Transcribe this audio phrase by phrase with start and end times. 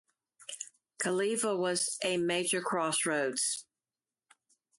[0.97, 3.67] Calleva was a major crossroads.